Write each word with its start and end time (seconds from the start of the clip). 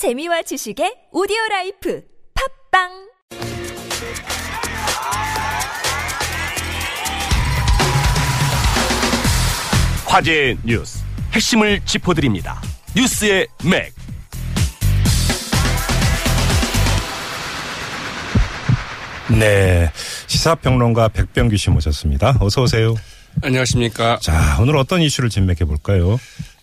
재미와 0.00 0.40
지식의 0.40 1.08
오디오 1.12 1.36
라이프 1.50 2.02
팟빵 2.72 2.88
화제의 10.06 10.56
뉴스 10.64 11.04
핵심을 11.34 11.84
짚어드립니다. 11.84 12.62
뉴스의 12.96 13.46
맥. 13.62 13.92
네. 19.38 19.92
시사평론가 20.28 21.08
백병규 21.08 21.58
씨 21.58 21.68
모셨습니다. 21.68 22.38
어서 22.40 22.62
오세요. 22.62 22.94
안녕하십니까. 23.42 24.18
자, 24.22 24.56
오늘 24.60 24.78
어떤 24.78 25.02
이슈를 25.02 25.28
진맥해 25.28 25.66
볼까요? 25.66 26.18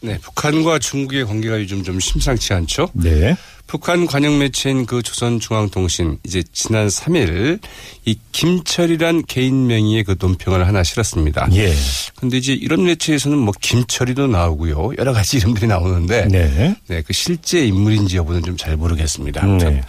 네, 0.08 0.18
북한과 0.20 0.80
중국의 0.80 1.26
관계가 1.26 1.60
요즘 1.60 1.84
좀 1.84 2.00
심상치 2.00 2.54
않죠. 2.54 2.90
네. 2.94 3.36
북한 3.68 4.06
관영 4.08 4.40
매체인 4.40 4.86
그 4.86 5.02
조선중앙통신 5.02 6.20
이제 6.26 6.42
지난 6.54 6.88
3일 6.88 7.60
이 8.06 8.18
김철이란 8.32 9.26
개인 9.28 9.68
명의의 9.68 10.06
그 10.06 10.16
논평을 10.18 10.66
하나 10.66 10.84
실었습니다. 10.84 11.50
예. 11.52 11.74
근데 12.16 12.38
이제 12.38 12.54
이런 12.54 12.86
매체에서는 12.86 13.38
뭐 13.38 13.54
김철이도 13.60 14.28
나오고요. 14.28 14.94
여러 14.98 15.12
가지 15.12 15.36
이름들이 15.44 15.68
나오는데 15.68 16.30
네. 16.30 16.76
네, 16.88 17.02
그 17.02 17.12
실제 17.12 17.66
인물인지 17.66 18.16
여부는 18.18 18.44
좀 18.44 18.58
잘 18.58 18.76
모르겠습니다. 18.76 19.46
네. 19.46 19.48
아무튼 19.48 19.84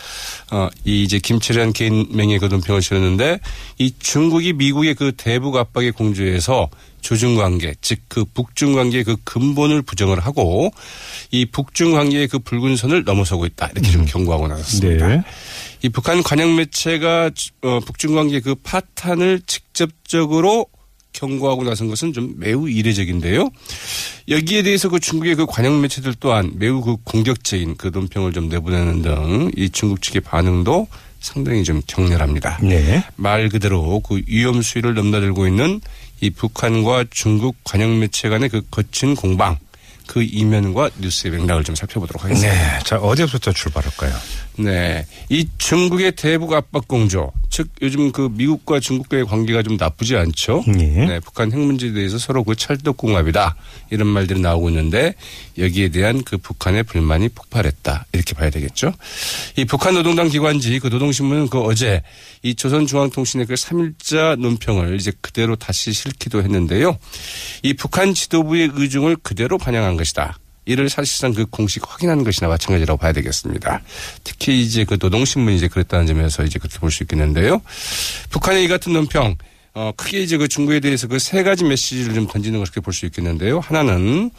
어, 0.51 0.69
이 0.85 1.03
이제 1.05 1.19
김철이라는 1.19 1.73
개인 1.73 2.07
명의의 2.11 2.39
그 2.39 2.47
논평을 2.47 2.83
실었는데 2.83 3.39
이 3.79 3.95
중국이 3.99 4.53
미국의 4.53 4.95
그 4.95 5.13
대북 5.17 5.57
압박에 5.57 5.91
공조해서 5.93 6.69
조중 7.01 7.37
관계, 7.37 7.75
즉 7.81 8.01
그 8.09 8.25
북중 8.25 8.75
관계의 8.75 9.05
그 9.05 9.17
근본을 9.25 9.83
부정을 9.83 10.21
하고 10.21 10.71
이 11.31 11.45
북중 11.47 11.93
관계의 11.93 12.29
그 12.29 12.39
붉은 12.39 12.77
선을 12.77 13.05
넘어서고 13.05 13.47
있다. 13.47 13.69
이렇게 13.73 13.91
좀 13.91 14.05
경고하고 14.07 14.49
나섰습니다. 14.49 15.07
네. 15.09 15.23
이 15.83 15.89
북한 15.89 16.23
관영 16.23 16.57
매체가 16.57 17.31
어, 17.63 17.81
북중 17.81 18.15
관계 18.15 18.41
그 18.41 18.55
파탄을 18.55 19.43
직접적으로 19.47 20.67
경고하고 21.13 21.65
나선 21.65 21.89
것은 21.89 22.13
좀 22.13 22.35
매우 22.39 22.69
이례적인데요. 22.69 23.51
여기에 24.29 24.63
대해서 24.63 24.89
그 24.89 25.01
중국의 25.01 25.35
그 25.37 25.47
관영 25.47 25.81
매체들 25.81 26.15
또한 26.21 26.53
매우 26.57 26.81
그 26.81 26.97
공격적인 27.05 27.77
그 27.77 27.91
논평을 27.93 28.33
좀 28.33 28.49
내보내는 28.49 29.03
등 29.03 29.51
이 29.57 29.69
중국 29.71 30.03
측의 30.03 30.23
반응도 30.23 30.87
상당히 31.21 31.65
좀 31.65 31.81
격렬합니다. 31.87 32.59
네. 32.63 33.05
말 33.17 33.49
그대로 33.49 34.01
그 34.01 34.21
위험 34.27 34.63
수위를 34.63 34.95
넘나들고 34.95 35.47
있는 35.47 35.81
이 36.21 36.31
북한과 36.31 37.07
중국 37.11 37.57
관영 37.65 37.99
매체 37.99 38.29
간의 38.29 38.49
그 38.49 38.63
거친 38.71 39.15
공방 39.15 39.57
그 40.09 40.23
이면과 40.23 40.91
뉴스의 40.99 41.35
맥락을 41.35 41.63
좀 41.63 41.77
살펴보도록 41.77 42.25
하겠습니다. 42.25 42.53
네. 42.53 42.79
자, 42.83 42.97
어디부터 42.97 43.53
출발할까요? 43.53 44.13
네. 44.57 45.07
이 45.29 45.47
중국의 45.59 46.13
대북 46.13 46.53
압박 46.53 46.89
공조, 46.89 47.31
즉 47.51 47.69
요즘 47.83 48.11
그 48.11 48.29
미국과 48.33 48.81
중국과의 48.81 49.27
관계가 49.27 49.63
좀 49.63 49.77
나쁘지 49.77 50.17
않죠. 50.17 50.65
예. 50.67 50.73
네. 50.73 51.21
북한 51.21 51.53
핵 51.53 51.61
문제에 51.61 51.93
대해서 51.93 52.19
서로 52.19 52.43
그 52.43 52.57
찰떡궁합이다. 52.57 53.55
이런 53.91 54.09
말들이 54.09 54.41
나오고 54.41 54.71
있는데 54.71 55.15
여기에 55.59 55.91
대한 55.91 56.25
그 56.25 56.39
북한의 56.39 56.85
불만이 56.85 57.29
폭발했다. 57.29 58.07
이렇게 58.13 58.35
봐야 58.35 58.51
되겠죠. 58.51 58.93
이 59.57 59.65
북한 59.65 59.95
노동당 59.95 60.29
기관지 60.29 60.79
그 60.79 60.89
노동신문은 60.89 61.49
그 61.49 61.61
어제 61.61 62.03
이 62.43 62.55
조선중앙통신의 62.55 63.47
그 63.47 63.55
3일자 63.55 64.39
논평을 64.41 64.97
이제 64.97 65.13
그대로 65.21 65.55
다시 65.55 65.93
실기도 65.93 66.43
했는데요. 66.43 66.99
이 67.63 67.75
북한 67.75 68.15
지도부의 68.15 68.71
의중을 68.75 69.17
그대로 69.23 69.59
반영한 69.59 69.97
것이다. 69.99 70.39
이를 70.65 70.89
사실상 70.89 71.33
그 71.33 71.45
공식 71.47 71.83
확인한 71.91 72.25
것이나 72.25 72.49
마찬가지라고 72.49 72.99
봐야 72.99 73.13
되겠습니다. 73.13 73.81
특히 74.25 74.61
이제 74.63 74.85
그 74.85 74.99
노동신문이 75.01 75.57
이제 75.57 75.67
그랬다는 75.69 76.07
점에서 76.07 76.45
이제 76.45 76.59
그렇게 76.59 76.79
볼 76.79 76.91
수 76.91 77.03
있겠는데요. 77.05 77.61
북한의 78.31 78.65
이 78.65 78.69
같은 78.69 78.93
논평, 78.93 79.37
어, 79.75 79.93
크게 79.97 80.21
이제 80.23 80.37
그 80.37 80.47
중국에 80.49 80.81
대해서 80.81 81.07
그 81.07 81.19
세 81.19 81.43
가지 81.43 81.65
메시지를 81.65 82.15
좀 82.15 82.27
던지는 82.27 82.59
것을 82.59 82.83
볼수 82.83 83.07
있겠는데요. 83.07 83.61
하나는 83.61 84.31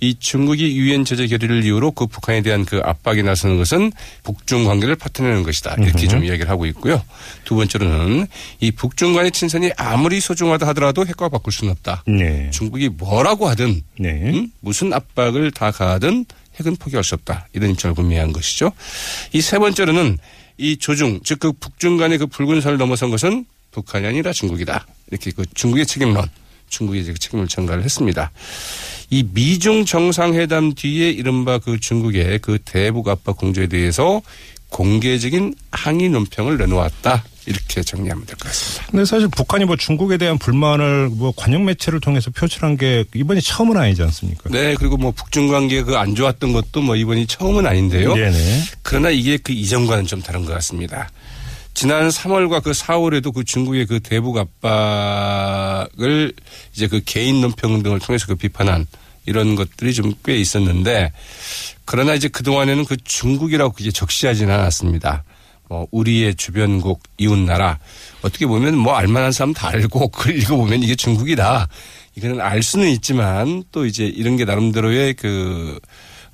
이 0.00 0.14
중국이 0.18 0.76
유엔 0.76 1.04
제재 1.04 1.26
결의를 1.26 1.64
이유로 1.64 1.92
그 1.92 2.06
북한에 2.06 2.42
대한 2.42 2.64
그 2.64 2.80
압박이 2.84 3.22
나서는 3.22 3.56
것은 3.56 3.92
북중 4.24 4.64
관계를 4.64 4.96
파탄내는 4.96 5.42
것이다. 5.42 5.76
이렇게 5.78 6.06
좀 6.06 6.22
이야기를 6.24 6.50
하고 6.50 6.66
있고요. 6.66 7.02
두 7.44 7.54
번째로는 7.56 8.26
이 8.60 8.70
북중 8.72 9.14
간의 9.14 9.32
친선이 9.32 9.72
아무리 9.78 10.20
소중하다 10.20 10.66
하더라도 10.68 11.06
핵과 11.06 11.28
바꿀 11.30 11.52
수는 11.52 11.72
없다. 11.72 12.04
네. 12.06 12.50
중국이 12.50 12.90
뭐라고 12.90 13.48
하든 13.48 13.82
네. 13.98 14.10
음? 14.10 14.52
무슨 14.60 14.92
압박을 14.92 15.50
다 15.52 15.70
가하든 15.70 16.26
핵은 16.60 16.76
포기할 16.76 17.02
수 17.04 17.14
없다. 17.14 17.48
이런 17.54 17.70
입장을 17.70 17.94
분명한 17.94 18.32
것이죠. 18.32 18.72
이 19.32 19.40
세 19.40 19.58
번째로는 19.58 20.18
이 20.58 20.76
조중, 20.78 21.20
즉 21.22 21.38
그 21.38 21.52
북중 21.52 21.96
간의 21.98 22.18
그 22.18 22.26
붉은 22.26 22.60
선을 22.60 22.78
넘어선 22.78 23.10
것은 23.10 23.44
북한이 23.72 24.06
아니라 24.06 24.32
중국이다. 24.32 24.86
이렇게 25.10 25.30
그 25.32 25.44
중국의 25.54 25.84
책임론, 25.86 26.26
중국이 26.68 27.00
이제 27.00 27.12
그 27.12 27.18
책임을 27.18 27.48
전가를 27.48 27.82
했습니다. 27.84 28.30
이 29.10 29.24
미중 29.32 29.84
정상회담 29.84 30.74
뒤에 30.74 31.10
이른바 31.10 31.58
그 31.58 31.78
중국의 31.78 32.40
그 32.40 32.58
대북 32.64 33.08
압박 33.08 33.36
공조에 33.36 33.66
대해서 33.68 34.20
공개적인 34.70 35.54
항의 35.70 36.08
논평을 36.10 36.58
내놓았다. 36.58 37.24
이렇게 37.48 37.80
정리하면 37.80 38.26
될 38.26 38.34
것 38.38 38.48
같습니다. 38.48 38.86
근데 38.90 39.04
사실 39.04 39.28
북한이 39.28 39.66
뭐 39.66 39.76
중국에 39.76 40.16
대한 40.18 40.36
불만을 40.36 41.10
뭐 41.12 41.32
관영 41.36 41.64
매체를 41.64 42.00
통해서 42.00 42.32
표출한 42.32 42.76
게 42.76 43.04
이번이 43.14 43.40
처음은 43.40 43.76
아니지 43.76 44.02
않습니까? 44.02 44.50
네, 44.50 44.74
그리고 44.74 44.96
뭐 44.96 45.12
북중 45.12 45.46
관계 45.46 45.82
그 45.84 45.96
안 45.96 46.16
좋았던 46.16 46.52
것도 46.52 46.82
뭐 46.82 46.96
이번이 46.96 47.28
처음은 47.28 47.64
아닌데요. 47.64 48.16
네네. 48.16 48.62
그러나 48.82 49.10
이게 49.10 49.36
그 49.36 49.52
이전과는 49.52 50.06
좀 50.06 50.20
다른 50.20 50.44
것 50.44 50.52
같습니다. 50.54 51.08
지난 51.76 52.08
3월과 52.08 52.62
그 52.62 52.70
4월에도 52.70 53.34
그 53.34 53.44
중국의 53.44 53.84
그 53.84 54.00
대북 54.00 54.38
압박을 54.38 56.32
이제 56.72 56.88
그 56.88 57.02
개인 57.04 57.42
논평 57.42 57.82
등을 57.82 57.98
통해서 57.98 58.26
그 58.26 58.34
비판한 58.34 58.86
이런 59.26 59.54
것들이 59.56 59.92
좀 59.92 60.14
꽤 60.24 60.36
있었는데 60.38 61.12
그러나 61.84 62.14
이제 62.14 62.28
그동안에는 62.28 62.86
그 62.86 62.96
중국이라고 62.96 63.74
그게 63.74 63.90
적시하지는 63.90 64.54
않았습니다. 64.54 65.24
뭐 65.68 65.86
우리의 65.90 66.36
주변국 66.36 67.02
이웃 67.18 67.36
나라 67.40 67.78
어떻게 68.22 68.46
보면 68.46 68.78
뭐 68.78 68.94
알만한 68.94 69.32
사람 69.32 69.52
다 69.52 69.68
알고 69.68 70.08
그걸 70.08 70.34
읽어보면 70.38 70.82
이게 70.82 70.94
중국이다. 70.94 71.68
이거는 72.14 72.40
알 72.40 72.62
수는 72.62 72.88
있지만 72.88 73.64
또 73.70 73.84
이제 73.84 74.06
이런 74.06 74.38
게 74.38 74.46
나름대로의 74.46 75.12
그 75.12 75.78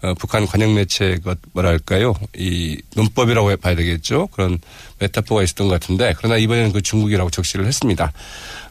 어, 0.03 0.15
북한 0.15 0.47
관영 0.47 0.75
매체 0.75 1.17
것 1.19 1.39
뭐랄까요 1.53 2.15
이 2.37 2.81
논법이라고 2.97 3.57
봐야 3.57 3.77
되겠죠 3.77 4.29
그런 4.29 4.59
메타포가 4.99 5.43
있었던 5.43 5.69
것 5.69 5.81
같은데 5.81 6.15
그러나 6.17 6.37
이번에는 6.37 6.73
그 6.73 6.83
중국이라고 6.83 7.31
적시를 7.31 7.67
했습니다. 7.67 8.13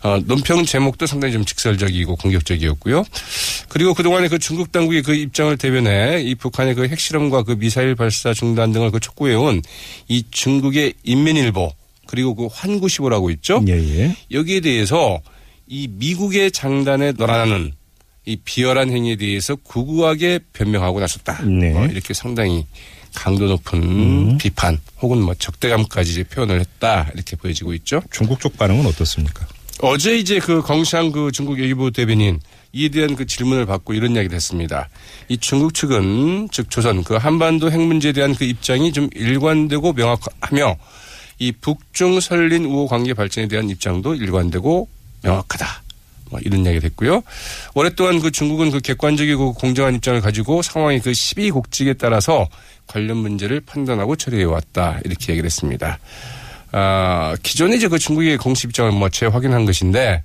어, 0.03 0.20
논평 0.25 0.66
제목도 0.66 1.06
상당히 1.06 1.34
좀 1.34 1.46
직설적이고 1.46 2.16
공격적이었고요. 2.16 3.03
그리고 3.70 3.94
그동안에 3.94 4.30
그 4.30 4.40
중국 4.40 4.72
당국의 4.72 5.03
그 5.03 5.14
입장을 5.14 5.56
대변해 5.58 6.22
이 6.22 6.36
북한의 6.36 6.75
그 6.75 6.88
핵실험과 6.88 7.44
그 7.44 7.58
미사일 7.58 7.96
발사 7.96 8.34
중단 8.34 8.72
등을 8.72 8.91
그 8.91 9.00
촉구해온 9.00 9.62
이 10.08 10.24
중국의 10.31 10.94
인민일보 11.03 11.72
그리고 12.08 12.36
그 12.36 12.47
환구시보라고 12.52 13.30
있죠. 13.31 13.64
예, 13.68 13.74
예. 13.74 14.16
여기에 14.31 14.62
대해서 14.62 15.22
이 15.68 15.88
미국의 15.90 16.52
장단에 16.52 17.14
놀아나는 17.14 17.74
이 18.26 18.38
비열한 18.38 18.92
행위에 18.92 19.16
대해서 19.16 19.56
구구하게 19.56 20.40
변명하고 20.54 21.00
나섰다. 21.00 21.44
네. 21.44 21.72
뭐 21.72 21.86
이렇게 21.88 22.14
상당히 22.14 22.66
강도 23.14 23.48
높은 23.48 24.38
비판 24.38 24.80
혹은 25.02 25.22
뭐 25.22 25.34
적대감까지 25.34 26.26
표현을 26.26 26.59
했다 26.59 27.09
이렇게 27.14 27.36
보여지고 27.36 27.74
있죠. 27.76 28.02
중국 28.12 28.40
쪽 28.40 28.58
반응은 28.58 28.86
어떻습니까? 28.86 29.48
어제 29.80 30.18
이제 30.18 30.40
그 30.40 30.62
경샹 30.62 31.12
그 31.12 31.32
중국 31.32 31.58
외교부 31.58 31.92
대변인 31.92 32.40
이에 32.74 32.90
대한 32.90 33.16
그 33.16 33.26
질문을 33.26 33.66
받고 33.66 33.94
이런 33.94 34.16
이야기를 34.16 34.36
했습니다. 34.36 34.88
이 35.28 35.38
중국 35.38 35.74
측은 35.74 36.50
즉 36.52 36.70
조선 36.70 37.03
그 37.03 37.16
한반도 37.16 37.72
핵 37.72 37.82
문제에 37.82 38.12
대한 38.12 38.34
그 38.34 38.46
입장이 38.46 38.94
좀 38.94 39.09
일관되고 39.14 39.94
명확하며 39.94 40.78
이 41.40 41.52
북중 41.52 42.20
설린 42.20 42.66
우호 42.66 42.88
관계 42.88 43.14
발전에 43.14 43.47
대한 43.47 43.70
입장도 43.70 44.16
일관되고 44.16 44.88
명확하다. 45.23 45.84
뭐 46.52 46.58
이런 46.58 46.66
이야기를 46.66 46.90
했고요. 46.92 47.24
오랫동안 47.74 48.20
그 48.20 48.32
중국은 48.32 48.72
그 48.72 48.80
객관적이고 48.80 49.53
공정한 49.53 49.96
입장을 49.96 50.20
가지고 50.22 50.62
상황이 50.62 51.00
그 51.00 51.12
12곡직에 51.12 51.98
따라서 51.98 52.48
관련 52.88 53.18
문제를 53.18 53.62
판단하고 53.62 54.18
처리해 54.18 54.44
왔다. 54.44 55.00
이렇게 55.06 55.32
얘기를 55.32 55.46
했습니다. 55.46 56.00
아, 56.74 57.36
기존에 57.42 57.76
이제 57.76 57.88
그 57.88 57.98
중국의 57.98 58.38
공식 58.38 58.66
입장을 58.66 58.92
뭐 58.92 59.09
재확인한 59.09 59.66
것인데 59.66 60.24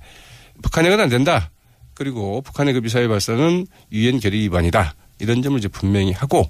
북한에는 0.61 0.99
안 0.99 1.09
된다. 1.09 1.49
그리고 1.93 2.41
북한의 2.41 2.73
그 2.73 2.81
미사일 2.81 3.07
발사는 3.07 3.65
유엔 3.91 4.19
결의 4.19 4.41
위반이다. 4.41 4.93
이런 5.19 5.41
점을 5.41 5.57
이제 5.57 5.67
분명히 5.67 6.11
하고 6.11 6.49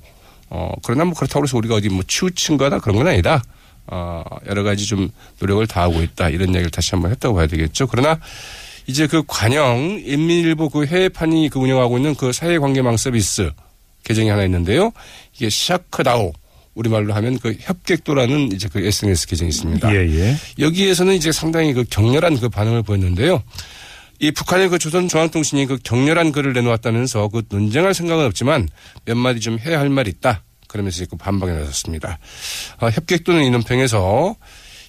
어, 0.49 0.71
그러나 0.83 1.05
뭐 1.05 1.13
그렇다고 1.13 1.45
해서 1.45 1.57
우리가 1.57 1.75
어디 1.75 1.89
뭐 1.89 2.03
치우친 2.05 2.57
거다 2.57 2.79
그런 2.79 2.97
건 2.97 3.07
아니다. 3.07 3.41
어, 3.87 4.23
여러 4.47 4.63
가지 4.63 4.85
좀 4.85 5.09
노력을 5.39 5.65
다하고 5.65 6.01
있다. 6.01 6.29
이런 6.29 6.49
이야기를 6.49 6.71
다시 6.71 6.91
한번 6.91 7.11
했다고 7.11 7.35
봐야 7.35 7.47
되겠죠. 7.47 7.87
그러나 7.87 8.19
이제 8.87 9.05
그 9.05 9.21
관영 9.27 10.01
인민일보 10.03 10.69
그 10.69 10.85
해외판이 10.85 11.49
그 11.49 11.59
운영하고 11.59 11.97
있는 11.97 12.15
그 12.15 12.31
사회관계망 12.31 12.97
서비스 12.97 13.51
계정이 14.03 14.29
하나 14.29 14.45
있는데요. 14.45 14.91
이게 15.35 15.49
샤크다오 15.49 16.33
우리말로 16.73 17.13
하면 17.13 17.37
그 17.39 17.55
협객도라는 17.59 18.51
이제 18.53 18.69
그 18.71 18.79
SNS 18.79 19.27
계정이 19.27 19.49
있습니다. 19.49 19.93
예, 19.93 19.97
예. 19.97 20.35
여기에서는 20.59 21.13
이제 21.15 21.31
상당히 21.31 21.73
그 21.73 21.83
격렬한 21.89 22.39
그 22.39 22.49
반응을 22.49 22.83
보였는데요. 22.83 23.43
이 24.19 24.31
북한의 24.31 24.69
그 24.69 24.79
조선중앙통신이 24.79 25.65
그 25.65 25.77
격렬한 25.83 26.31
글을 26.31 26.53
내놓았다면서 26.53 27.27
그 27.29 27.43
논쟁할 27.49 27.93
생각은 27.93 28.25
없지만 28.25 28.69
몇 29.05 29.15
마디 29.15 29.39
좀 29.39 29.59
해야 29.59 29.79
할 29.79 29.89
말이 29.89 30.09
있다. 30.09 30.43
그러면서 30.67 31.05
그 31.09 31.17
반박에 31.17 31.51
나섰습니다. 31.51 32.19
아, 32.79 32.87
협객도는 32.87 33.43
이 33.43 33.49
논평에서 33.49 34.35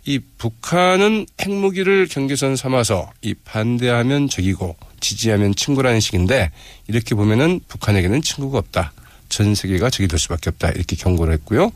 이 0.09 0.21
북한은 0.39 1.27
핵무기를 1.39 2.09
경계선 2.09 2.57
삼아서 2.57 3.13
이 3.21 3.35
반대하면 3.35 4.27
적이고 4.31 4.75
지지하면 5.01 5.55
친구라는 5.55 6.01
식인데 6.01 6.51
이렇게 6.87 7.15
보면은 7.15 7.61
북한에게는 7.69 8.23
친구가 8.23 8.57
없다. 8.57 8.95
전 9.29 9.55
세계가 9.55 9.91
적이 9.91 10.09
될 10.09 10.19
수밖에 10.19 10.49
없다. 10.49 10.71
이렇게 10.71 10.97
경고를 10.97 11.35
했고요. 11.35 11.73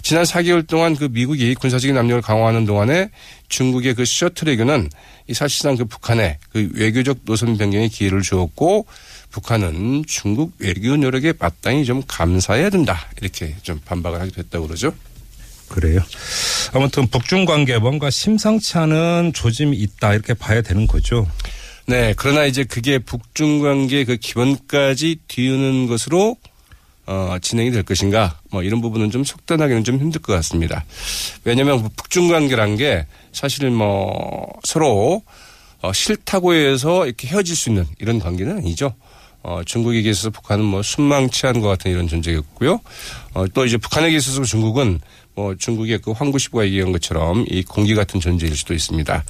지난 0.00 0.24
4개월 0.24 0.66
동안 0.66 0.96
그 0.96 1.10
미국이 1.10 1.54
군사적인 1.54 1.98
압력을 1.98 2.22
강화하는 2.22 2.64
동안에 2.64 3.10
중국의 3.50 3.96
그 3.96 4.06
셔틀 4.06 4.48
외교는 4.48 4.88
이 5.28 5.34
사실상 5.34 5.76
그 5.76 5.84
북한의 5.84 6.38
그 6.52 6.70
외교적 6.72 7.18
노선 7.26 7.58
변경에 7.58 7.88
기회를 7.88 8.22
주었고 8.22 8.86
북한은 9.30 10.04
중국 10.06 10.54
외교 10.58 10.96
노력에 10.96 11.34
마땅히 11.38 11.84
좀 11.84 12.02
감사해야 12.08 12.70
된다. 12.70 13.06
이렇게 13.20 13.54
좀 13.62 13.78
반박을 13.84 14.22
하기도 14.22 14.40
했다고 14.40 14.68
그러죠. 14.68 14.94
그래요. 15.68 16.00
아무튼 16.72 17.06
북중 17.06 17.44
관계 17.44 17.78
뭔가 17.78 18.10
심상치 18.10 18.78
않은 18.78 19.32
조짐이 19.34 19.76
있다 19.76 20.14
이렇게 20.14 20.34
봐야 20.34 20.62
되는 20.62 20.86
거죠. 20.86 21.26
네. 21.86 22.14
그러나 22.16 22.44
이제 22.46 22.64
그게 22.64 22.98
북중 22.98 23.60
관계 23.60 24.04
그 24.04 24.16
기본까지 24.16 25.16
뒤우는 25.28 25.86
것으로 25.86 26.36
어, 27.06 27.36
진행이 27.40 27.70
될 27.70 27.82
것인가 27.82 28.38
뭐 28.50 28.62
이런 28.62 28.80
부분은 28.80 29.10
좀 29.10 29.24
속단하기는 29.24 29.84
좀 29.84 29.98
힘들 29.98 30.22
것 30.22 30.32
같습니다. 30.34 30.84
왜냐하면 31.44 31.88
북중 31.96 32.28
관계란 32.28 32.76
게 32.76 33.06
사실 33.32 33.70
뭐 33.70 34.48
서로 34.62 35.22
어, 35.82 35.92
싫다고 35.92 36.54
해서 36.54 37.04
이렇게 37.04 37.28
헤어질 37.28 37.54
수 37.54 37.68
있는 37.68 37.84
이런 37.98 38.18
관계는 38.18 38.58
아니죠. 38.58 38.94
어, 39.42 39.60
중국에게 39.62 40.08
있어서 40.08 40.30
북한은 40.30 40.64
뭐 40.64 40.82
순망치 40.82 41.44
한것 41.44 41.64
같은 41.64 41.90
이런 41.90 42.08
존재였고요. 42.08 42.80
어, 43.34 43.46
또 43.52 43.66
이제 43.66 43.76
북한에게 43.76 44.16
있어서 44.16 44.42
중국은 44.42 45.00
뭐 45.34 45.54
중국의 45.56 45.98
그 45.98 46.12
황구시보가 46.12 46.64
얘기한 46.66 46.92
것처럼 46.92 47.44
이 47.48 47.62
공기 47.62 47.94
같은 47.94 48.20
존재일 48.20 48.56
수도 48.56 48.74
있습니다. 48.74 49.24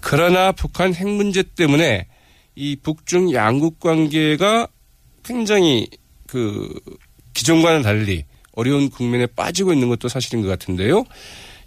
그러나 0.00 0.52
북한 0.52 0.94
핵 0.94 1.08
문제 1.08 1.42
때문에 1.42 2.06
이 2.54 2.76
북중 2.76 3.32
양국 3.34 3.78
관계가 3.80 4.68
굉장히 5.24 5.88
그 6.26 6.68
기존과는 7.34 7.82
달리 7.82 8.24
어려운 8.52 8.90
국면에 8.90 9.26
빠지고 9.26 9.72
있는 9.72 9.88
것도 9.88 10.08
사실인 10.08 10.42
것 10.42 10.48
같은데요. 10.48 11.04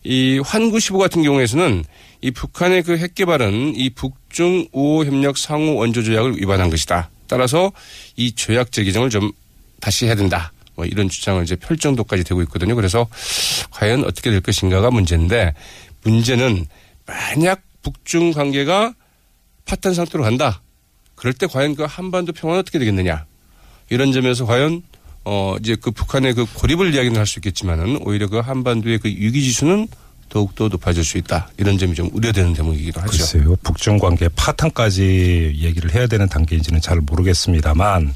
이 0.04 0.40
환구15 0.40 0.98
같은 1.00 1.24
경우에서는 1.24 1.86
이 2.22 2.32
북한의 2.32 2.84
그 2.84 2.94
핵 2.94 3.16
개발은 3.16 3.76
이 3.76 3.90
북중 3.92 4.68
우호 4.74 5.06
협력 5.06 5.38
상호 5.38 5.76
원조 5.76 6.04
조약을 6.04 6.38
위반한 6.38 6.70
것이다. 6.70 7.10
따라서 7.28 7.72
이 8.16 8.32
조약 8.34 8.72
재개정을 8.72 9.10
좀 9.10 9.32
다시 9.80 10.06
해야 10.06 10.16
된다. 10.16 10.52
뭐 10.76 10.86
이런 10.86 11.10
주장을 11.10 11.42
이제 11.44 11.56
펼 11.56 11.78
정도까지 11.78 12.24
되고 12.24 12.42
있거든요. 12.44 12.76
그래서 12.76 13.08
과연 13.72 14.04
어떻게 14.06 14.32
될 14.32 14.42
것인가가 14.42 14.92
문제인데 14.92 15.54
문제는 16.04 16.66
만약 17.06 17.62
북중 17.84 18.32
관계가 18.32 18.94
파탄 19.66 19.94
상태로 19.94 20.24
간다. 20.24 20.62
그럴 21.16 21.34
때 21.34 21.48
과연 21.48 21.76
그 21.76 21.84
한반도 21.84 22.34
평화는 22.34 22.62
어떻게 22.62 22.80
되겠느냐. 22.80 23.26
이런 23.90 24.12
점에서 24.12 24.46
과연 24.46 24.82
어 25.24 25.56
이제 25.60 25.76
그 25.76 25.92
북한의 25.92 26.34
그 26.34 26.46
고립을 26.46 26.94
이야기는 26.96 27.18
할 27.18 27.28
수 27.28 27.40
있겠지만은 27.40 28.00
오히려 28.02 28.28
그 28.28 28.40
한반도의 28.40 28.98
그 29.00 29.08
위기 29.08 29.44
지수는 29.44 29.88
더욱더 30.32 30.70
높아질 30.70 31.04
수 31.04 31.18
있다. 31.18 31.50
이런 31.58 31.78
점이 31.78 31.94
좀 31.94 32.10
우려되는 32.14 32.54
대목이기도 32.54 33.02
하죠. 33.02 33.12
글쎄요. 33.12 33.56
북중 33.64 34.00
관계 34.00 34.30
파탄까지 34.30 35.58
얘기를 35.58 35.94
해야 35.94 36.08
되는 36.08 36.28
단계인지는 36.28 36.80
잘 36.80 37.02
모르겠습니다만 37.02 38.14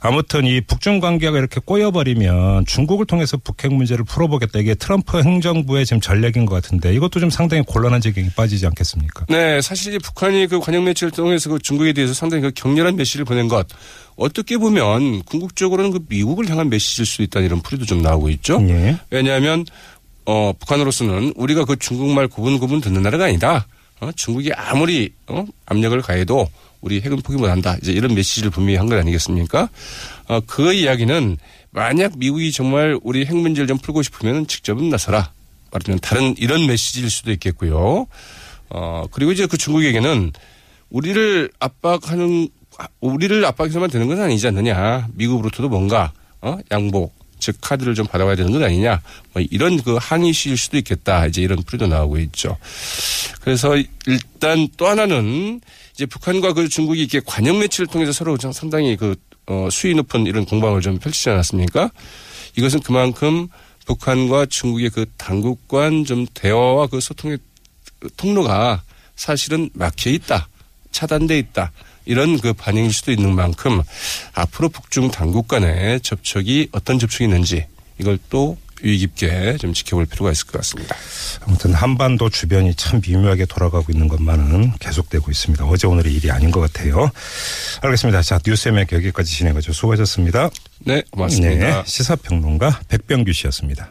아무튼 0.00 0.44
이 0.44 0.60
북중 0.60 0.98
관계가 0.98 1.38
이렇게 1.38 1.60
꼬여버리면 1.64 2.66
중국을 2.66 3.06
통해서 3.06 3.36
북핵 3.36 3.72
문제를 3.72 4.04
풀어보겠다. 4.04 4.58
이게 4.58 4.74
트럼프 4.74 5.22
행정부의 5.22 5.86
지금 5.86 6.00
전략인 6.00 6.46
것 6.46 6.56
같은데 6.56 6.92
이것도 6.94 7.20
좀 7.20 7.30
상당히 7.30 7.62
곤란한 7.62 8.00
지경이 8.00 8.30
빠지지 8.30 8.66
않겠습니까? 8.66 9.26
네. 9.28 9.60
사실 9.62 9.96
북한이 10.00 10.48
그 10.48 10.58
관영 10.58 10.84
매체를 10.84 11.12
통해서 11.12 11.48
그 11.48 11.60
중국에 11.60 11.92
대해서 11.92 12.12
상당히 12.12 12.42
그 12.42 12.50
격렬한 12.54 12.96
메시지를 12.96 13.24
보낸 13.24 13.46
것 13.46 13.68
어떻게 14.16 14.58
보면 14.58 15.22
궁극적으로는 15.22 15.92
그 15.92 16.00
미국을 16.08 16.50
향한 16.50 16.68
메시지일 16.68 17.06
수 17.06 17.22
있다는 17.22 17.46
이런 17.46 17.62
풀이도 17.62 17.86
좀 17.86 18.02
나오고 18.02 18.30
있죠. 18.30 18.58
예. 18.68 18.98
왜냐하면 19.10 19.64
어, 20.26 20.52
북한으로서는 20.58 21.32
우리가 21.36 21.64
그 21.64 21.76
중국말 21.76 22.28
구분구분 22.28 22.80
듣는 22.80 23.02
나라가 23.02 23.24
아니다. 23.24 23.66
어, 24.00 24.10
중국이 24.14 24.52
아무리 24.52 25.12
어, 25.26 25.44
압력을 25.66 26.00
가해도 26.02 26.48
우리 26.80 27.00
핵은 27.00 27.18
포기 27.22 27.38
못한다. 27.38 27.76
이제 27.80 27.92
이런 27.92 28.14
메시지를 28.14 28.50
분명히 28.50 28.76
한 28.76 28.88
것 28.88 28.98
아니겠습니까? 28.98 29.68
어, 30.28 30.40
그 30.46 30.72
이야기는 30.72 31.38
만약 31.70 32.18
미국이 32.18 32.52
정말 32.52 32.98
우리 33.02 33.24
핵 33.24 33.36
문제를 33.36 33.66
좀 33.66 33.78
풀고 33.78 34.02
싶으면 34.02 34.46
직접은 34.46 34.88
나서라. 34.88 35.32
말하면 35.70 36.00
다른 36.00 36.34
이런 36.38 36.66
메시지일 36.66 37.08
수도 37.08 37.30
있겠고요. 37.32 38.06
어, 38.70 39.04
그리고 39.10 39.32
이제 39.32 39.46
그 39.46 39.56
중국에게는 39.56 40.32
우리를 40.90 41.50
압박하는 41.60 42.48
우리를 43.00 43.44
압박해서만 43.44 43.90
되는 43.90 44.08
건 44.08 44.20
아니지 44.20 44.46
않느냐. 44.48 45.08
미국으로부터도 45.14 45.68
뭔가 45.68 46.12
어, 46.40 46.58
양보 46.72 47.10
즉 47.42 47.56
카드를 47.60 47.96
좀 47.96 48.06
받아와야 48.06 48.36
되는 48.36 48.52
건 48.52 48.62
아니냐 48.62 49.02
뭐 49.32 49.42
이런 49.50 49.82
그 49.82 49.98
항의시일 50.00 50.56
수도 50.56 50.78
있겠다 50.78 51.26
이제 51.26 51.42
이런 51.42 51.60
풀이도 51.64 51.88
나오고 51.88 52.18
있죠. 52.18 52.56
그래서 53.40 53.76
일단 54.06 54.68
또 54.76 54.86
하나는 54.86 55.60
이제 55.92 56.06
북한과 56.06 56.52
그 56.52 56.68
중국이 56.68 57.00
이렇게 57.00 57.20
관영 57.26 57.58
매치를 57.58 57.88
통해서 57.88 58.12
서로 58.12 58.36
상당히 58.38 58.96
그 58.96 59.16
어, 59.46 59.68
수위 59.72 59.92
높은 59.96 60.26
이런 60.26 60.44
공방을 60.44 60.80
좀 60.82 60.98
펼치지 60.98 61.30
않았습니까? 61.30 61.90
이것은 62.56 62.78
그만큼 62.80 63.48
북한과 63.86 64.46
중국의 64.46 64.90
그 64.90 65.06
당국 65.16 65.66
간 65.66 66.04
좀 66.04 66.24
대화와 66.32 66.86
그 66.86 67.00
소통의 67.00 67.38
통로가 68.16 68.82
사실은 69.16 69.68
막혀 69.74 70.10
있다. 70.10 70.48
차단돼 70.92 71.38
있다. 71.38 71.72
이런 72.04 72.38
그 72.38 72.52
반응일 72.52 72.92
수도 72.92 73.12
있는 73.12 73.34
만큼 73.34 73.82
앞으로 74.34 74.68
북중 74.68 75.10
당국 75.10 75.48
간의 75.48 76.00
접촉이 76.00 76.68
어떤 76.72 76.98
접촉이 76.98 77.28
있는지 77.28 77.66
이걸 77.98 78.18
또 78.30 78.56
유의 78.84 78.98
깊게 78.98 79.58
좀 79.58 79.72
지켜볼 79.72 80.06
필요가 80.06 80.32
있을 80.32 80.46
것 80.46 80.58
같습니다. 80.58 80.96
아무튼 81.42 81.72
한반도 81.72 82.28
주변이 82.30 82.74
참 82.74 83.00
미묘하게 83.06 83.46
돌아가고 83.46 83.92
있는 83.92 84.08
것만은 84.08 84.72
계속되고 84.78 85.30
있습니다. 85.30 85.64
어제 85.64 85.86
오늘의 85.86 86.12
일이 86.12 86.30
아닌 86.30 86.50
것 86.50 86.60
같아요. 86.60 87.10
알겠습니다. 87.80 88.22
자 88.22 88.40
뉴스의 88.44 88.86
여기까지 88.90 89.32
진행하죠. 89.36 89.72
수고하셨습니다. 89.72 90.50
네, 90.80 91.02
고맙습니다. 91.10 91.82
네, 91.82 91.82
시사평론가 91.86 92.80
백병규 92.88 93.32
씨였습니다. 93.32 93.88